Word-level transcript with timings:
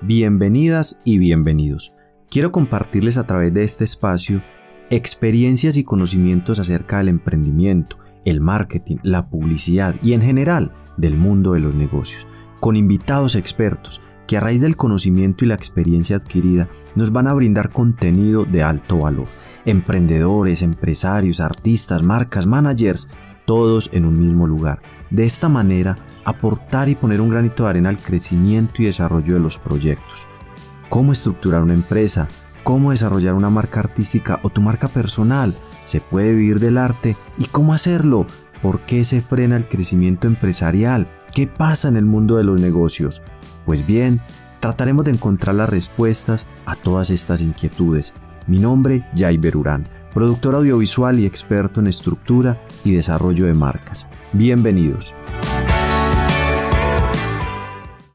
Bienvenidas 0.00 1.00
y 1.04 1.18
bienvenidos. 1.18 1.92
Quiero 2.30 2.52
compartirles 2.52 3.18
a 3.18 3.26
través 3.26 3.52
de 3.52 3.64
este 3.64 3.82
espacio 3.82 4.40
experiencias 4.90 5.76
y 5.76 5.82
conocimientos 5.82 6.60
acerca 6.60 6.98
del 6.98 7.08
emprendimiento, 7.08 7.98
el 8.24 8.40
marketing, 8.40 8.98
la 9.02 9.28
publicidad 9.28 9.96
y 10.00 10.12
en 10.12 10.22
general 10.22 10.72
del 10.96 11.16
mundo 11.16 11.54
de 11.54 11.60
los 11.60 11.74
negocios, 11.74 12.28
con 12.60 12.76
invitados 12.76 13.34
expertos 13.34 14.00
que 14.28 14.36
a 14.36 14.40
raíz 14.40 14.60
del 14.60 14.76
conocimiento 14.76 15.44
y 15.44 15.48
la 15.48 15.56
experiencia 15.56 16.14
adquirida 16.14 16.68
nos 16.94 17.10
van 17.10 17.26
a 17.26 17.34
brindar 17.34 17.70
contenido 17.70 18.44
de 18.44 18.62
alto 18.62 19.00
valor. 19.00 19.26
Emprendedores, 19.64 20.62
empresarios, 20.62 21.40
artistas, 21.40 22.04
marcas, 22.04 22.46
managers, 22.46 23.08
todos 23.48 23.88
en 23.94 24.04
un 24.04 24.18
mismo 24.18 24.46
lugar. 24.46 24.82
De 25.08 25.24
esta 25.24 25.48
manera, 25.48 25.96
aportar 26.26 26.90
y 26.90 26.94
poner 26.94 27.22
un 27.22 27.30
granito 27.30 27.62
de 27.62 27.70
arena 27.70 27.88
al 27.88 27.98
crecimiento 27.98 28.82
y 28.82 28.84
desarrollo 28.84 29.32
de 29.34 29.40
los 29.40 29.56
proyectos. 29.56 30.28
Cómo 30.90 31.12
estructurar 31.12 31.62
una 31.62 31.72
empresa, 31.72 32.28
cómo 32.62 32.90
desarrollar 32.90 33.32
una 33.32 33.48
marca 33.48 33.80
artística 33.80 34.38
o 34.42 34.50
tu 34.50 34.60
marca 34.60 34.88
personal, 34.88 35.56
se 35.84 36.02
puede 36.02 36.34
vivir 36.34 36.60
del 36.60 36.76
arte 36.76 37.16
y 37.38 37.46
cómo 37.46 37.72
hacerlo, 37.72 38.26
por 38.60 38.80
qué 38.80 39.02
se 39.02 39.22
frena 39.22 39.56
el 39.56 39.66
crecimiento 39.66 40.26
empresarial, 40.26 41.08
qué 41.34 41.46
pasa 41.46 41.88
en 41.88 41.96
el 41.96 42.04
mundo 42.04 42.36
de 42.36 42.44
los 42.44 42.60
negocios. 42.60 43.22
Pues 43.64 43.86
bien, 43.86 44.20
trataremos 44.60 45.06
de 45.06 45.12
encontrar 45.12 45.56
las 45.56 45.70
respuestas 45.70 46.48
a 46.66 46.76
todas 46.76 47.08
estas 47.08 47.40
inquietudes. 47.40 48.12
Mi 48.48 48.58
nombre, 48.58 49.04
Jaiber 49.14 49.58
Urán, 49.58 49.86
productor 50.14 50.54
audiovisual 50.54 51.20
y 51.20 51.26
experto 51.26 51.80
en 51.80 51.86
estructura 51.86 52.58
y 52.82 52.92
desarrollo 52.92 53.44
de 53.44 53.52
marcas. 53.52 54.08
Bienvenidos. 54.32 55.14